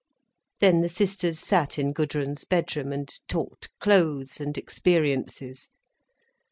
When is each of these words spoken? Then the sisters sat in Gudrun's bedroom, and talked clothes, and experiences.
Then 0.61 0.81
the 0.81 0.89
sisters 0.89 1.37
sat 1.39 1.77
in 1.77 1.93
Gudrun's 1.93 2.43
bedroom, 2.43 2.91
and 2.91 3.07
talked 3.27 3.69
clothes, 3.79 4.41
and 4.41 4.57
experiences. 4.57 5.69